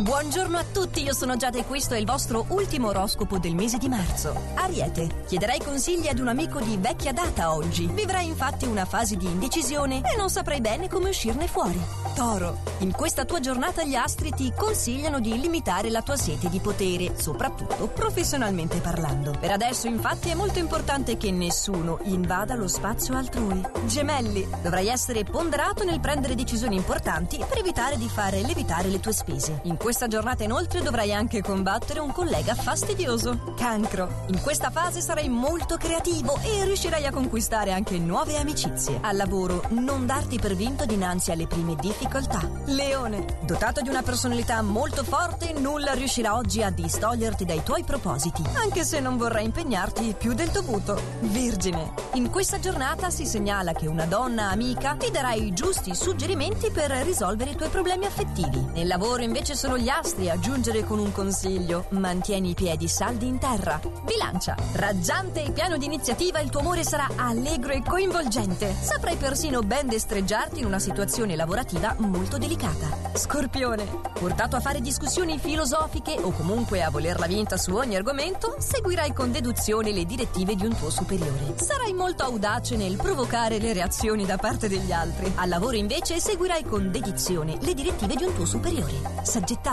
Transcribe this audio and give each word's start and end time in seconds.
Buongiorno 0.00 0.56
a 0.56 0.64
tutti, 0.64 1.02
io 1.02 1.12
sono 1.12 1.36
Giada 1.36 1.58
e 1.58 1.66
questo 1.66 1.92
è 1.92 1.98
il 1.98 2.06
vostro 2.06 2.46
ultimo 2.48 2.88
oroscopo 2.88 3.36
del 3.38 3.54
mese 3.54 3.76
di 3.76 3.86
marzo. 3.86 4.34
Ariete, 4.54 5.24
chiederai 5.26 5.58
consigli 5.58 6.08
ad 6.08 6.18
un 6.18 6.28
amico 6.28 6.58
di 6.58 6.78
vecchia 6.78 7.12
data 7.12 7.54
oggi. 7.54 7.86
Vivrai 7.86 8.26
infatti 8.26 8.64
una 8.64 8.86
fase 8.86 9.18
di 9.18 9.26
indecisione 9.26 9.96
e 9.96 10.16
non 10.16 10.30
saprai 10.30 10.62
bene 10.62 10.88
come 10.88 11.10
uscirne 11.10 11.46
fuori. 11.46 11.78
Toro, 12.14 12.60
in 12.78 12.92
questa 12.92 13.26
tua 13.26 13.40
giornata 13.40 13.84
gli 13.84 13.94
astri 13.94 14.30
ti 14.30 14.50
consigliano 14.56 15.20
di 15.20 15.38
limitare 15.38 15.90
la 15.90 16.00
tua 16.00 16.16
sete 16.16 16.48
di 16.48 16.60
potere, 16.60 17.12
soprattutto 17.18 17.86
professionalmente 17.88 18.78
parlando. 18.78 19.32
Per 19.38 19.50
adesso 19.50 19.86
infatti 19.86 20.30
è 20.30 20.34
molto 20.34 20.58
importante 20.58 21.18
che 21.18 21.30
nessuno 21.30 21.98
invada 22.04 22.54
lo 22.54 22.68
spazio 22.68 23.18
altrui. 23.18 23.62
Gemelli, 23.84 24.48
dovrai 24.62 24.88
essere 24.88 25.24
ponderato 25.24 25.84
nel 25.84 26.00
prendere 26.00 26.34
decisioni 26.34 26.76
importanti 26.76 27.36
per 27.46 27.58
evitare 27.58 27.98
di 27.98 28.08
fare 28.08 28.40
levitare 28.40 28.88
le 28.88 28.98
tue 28.98 29.12
spese. 29.12 29.60
In 29.64 29.76
questa 29.90 30.06
giornata 30.06 30.44
inoltre 30.44 30.82
dovrai 30.82 31.12
anche 31.12 31.42
combattere 31.42 31.98
un 31.98 32.12
collega 32.12 32.54
fastidioso. 32.54 33.54
Cancro. 33.56 34.22
In 34.28 34.40
questa 34.40 34.70
fase 34.70 35.00
sarai 35.00 35.28
molto 35.28 35.76
creativo 35.76 36.38
e 36.44 36.64
riuscirai 36.64 37.06
a 37.06 37.10
conquistare 37.10 37.72
anche 37.72 37.98
nuove 37.98 38.38
amicizie. 38.38 39.00
Al 39.00 39.16
lavoro 39.16 39.64
non 39.70 40.06
darti 40.06 40.38
per 40.38 40.54
vinto 40.54 40.86
dinanzi 40.86 41.32
alle 41.32 41.48
prime 41.48 41.74
difficoltà. 41.74 42.48
Leone. 42.66 43.38
Dotato 43.40 43.80
di 43.80 43.88
una 43.88 44.02
personalità 44.02 44.62
molto 44.62 45.02
forte, 45.02 45.54
nulla 45.54 45.92
riuscirà 45.94 46.36
oggi 46.36 46.62
a 46.62 46.70
distoglierti 46.70 47.44
dai 47.44 47.64
tuoi 47.64 47.82
propositi, 47.82 48.44
anche 48.54 48.84
se 48.84 49.00
non 49.00 49.16
vorrai 49.16 49.44
impegnarti 49.44 50.14
più 50.16 50.34
del 50.34 50.50
dovuto. 50.50 51.00
Vergine. 51.18 51.94
In 52.12 52.30
questa 52.30 52.60
giornata 52.60 53.10
si 53.10 53.26
segnala 53.26 53.72
che 53.72 53.88
una 53.88 54.06
donna 54.06 54.50
amica 54.50 54.94
ti 54.94 55.10
darà 55.10 55.32
i 55.32 55.52
giusti 55.52 55.96
suggerimenti 55.96 56.70
per 56.70 56.92
risolvere 56.92 57.50
i 57.50 57.56
tuoi 57.56 57.70
problemi 57.70 58.06
affettivi. 58.06 58.64
Nel 58.72 58.86
lavoro 58.86 59.22
invece 59.22 59.56
sono 59.56 59.78
gli 59.80 59.88
astri 59.88 60.28
a 60.28 60.38
giungere 60.38 60.84
con 60.84 60.98
un 60.98 61.10
consiglio. 61.10 61.86
Mantieni 61.90 62.50
i 62.50 62.54
piedi 62.54 62.86
saldi 62.86 63.26
in 63.26 63.38
terra. 63.38 63.80
Bilancia. 64.04 64.54
Raggiante 64.72 65.42
e 65.42 65.52
piano 65.52 65.78
di 65.78 65.86
iniziativa, 65.86 66.38
il 66.40 66.50
tuo 66.50 66.60
amore 66.60 66.84
sarà 66.84 67.08
allegro 67.16 67.72
e 67.72 67.82
coinvolgente. 67.82 68.74
Saprai 68.78 69.16
persino 69.16 69.60
ben 69.62 69.88
destreggiarti 69.88 70.60
in 70.60 70.66
una 70.66 70.78
situazione 70.78 71.34
lavorativa 71.34 71.94
molto 71.98 72.36
delicata. 72.36 72.88
Scorpione. 73.14 73.84
Portato 74.20 74.56
a 74.56 74.60
fare 74.60 74.80
discussioni 74.80 75.38
filosofiche 75.38 76.16
o 76.20 76.30
comunque 76.32 76.82
a 76.82 76.90
volerla 76.90 77.26
vinta 77.26 77.56
su 77.56 77.74
ogni 77.74 77.96
argomento, 77.96 78.56
seguirai 78.58 79.14
con 79.14 79.32
deduzione 79.32 79.92
le 79.92 80.04
direttive 80.04 80.54
di 80.54 80.66
un 80.66 80.76
tuo 80.76 80.90
superiore. 80.90 81.54
Sarai 81.56 81.94
molto 81.94 82.22
audace 82.22 82.76
nel 82.76 82.96
provocare 82.96 83.58
le 83.58 83.72
reazioni 83.72 84.26
da 84.26 84.36
parte 84.36 84.68
degli 84.68 84.92
altri. 84.92 85.32
Al 85.36 85.48
lavoro 85.48 85.76
invece 85.76 86.20
seguirai 86.20 86.64
con 86.64 86.90
dedizione 86.90 87.56
le 87.60 87.72
direttive 87.72 88.14
di 88.14 88.24
un 88.24 88.34
tuo 88.34 88.44
superiore. 88.44 88.92
Sagittario, 89.22 89.68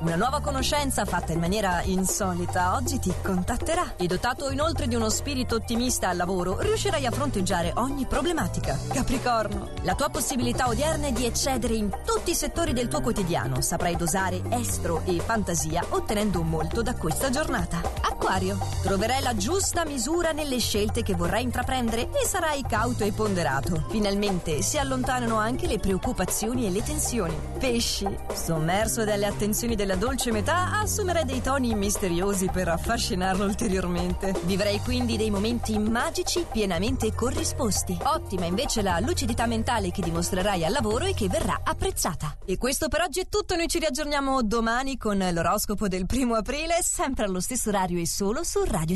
una 0.00 0.16
nuova 0.16 0.42
conoscenza 0.42 1.06
fatta 1.06 1.32
in 1.32 1.40
maniera 1.40 1.80
insolita 1.84 2.74
oggi 2.74 2.98
ti 2.98 3.10
contatterà 3.22 3.96
e 3.96 4.06
dotato 4.06 4.50
inoltre 4.50 4.86
di 4.86 4.94
uno 4.94 5.08
spirito 5.08 5.54
ottimista 5.54 6.10
al 6.10 6.18
lavoro 6.18 6.60
riuscirai 6.60 7.06
a 7.06 7.10
fronteggiare 7.10 7.72
ogni 7.76 8.04
problematica. 8.04 8.78
Capricorno, 8.92 9.70
la 9.84 9.94
tua 9.94 10.10
possibilità 10.10 10.68
odierna 10.68 11.06
è 11.06 11.12
di 11.12 11.24
eccedere 11.24 11.76
in 11.76 11.90
tutti 12.04 12.32
i 12.32 12.34
settori 12.34 12.74
del 12.74 12.88
tuo 12.88 13.00
quotidiano. 13.00 13.62
Saprai 13.62 13.96
dosare 13.96 14.42
estro 14.50 15.00
e 15.06 15.18
fantasia 15.18 15.82
ottenendo 15.88 16.42
molto 16.42 16.82
da 16.82 16.94
questa 16.94 17.30
giornata. 17.30 17.80
Acquario, 18.02 18.58
troverai 18.82 19.22
la 19.22 19.34
giusta 19.34 19.86
misura 19.86 20.32
nelle 20.32 20.58
scelte 20.58 21.02
che 21.02 21.14
vorrai 21.14 21.44
intraprendere 21.44 22.10
e 22.10 22.26
sarai 22.26 22.64
cauto 22.68 23.02
e 23.04 23.12
ponderato. 23.12 23.86
Finalmente 23.88 24.60
si 24.60 24.76
allontanano 24.76 25.38
anche 25.38 25.66
le 25.66 25.78
preoccupazioni 25.78 26.66
e 26.66 26.70
le 26.70 26.82
tensioni. 26.82 27.34
Pesci, 27.58 28.06
sommerso 28.34 29.04
dalle 29.04 29.27
attenzioni 29.28 29.76
della 29.76 29.96
dolce 29.96 30.32
metà, 30.32 30.80
assumerai 30.80 31.24
dei 31.24 31.40
toni 31.40 31.74
misteriosi 31.74 32.48
per 32.50 32.68
affascinarlo 32.68 33.44
ulteriormente. 33.44 34.34
Vivrai 34.44 34.80
quindi 34.80 35.16
dei 35.16 35.30
momenti 35.30 35.78
magici 35.78 36.44
pienamente 36.50 37.14
corrisposti. 37.14 37.96
Ottima 38.02 38.46
invece 38.46 38.82
la 38.82 38.98
lucidità 39.00 39.46
mentale 39.46 39.90
che 39.90 40.02
dimostrerai 40.02 40.64
al 40.64 40.72
lavoro 40.72 41.04
e 41.04 41.14
che 41.14 41.28
verrà 41.28 41.60
apprezzata. 41.62 42.38
E 42.44 42.56
questo 42.58 42.88
per 42.88 43.02
oggi 43.02 43.20
è 43.20 43.28
tutto, 43.28 43.54
noi 43.54 43.68
ci 43.68 43.78
riaggiorniamo 43.78 44.42
domani 44.42 44.96
con 44.96 45.18
l'oroscopo 45.18 45.88
del 45.88 46.06
primo 46.06 46.34
aprile, 46.34 46.78
sempre 46.82 47.24
allo 47.24 47.40
stesso 47.40 47.68
orario 47.68 48.00
e 48.00 48.06
solo 48.06 48.42
su 48.42 48.64
Radio 48.64 48.86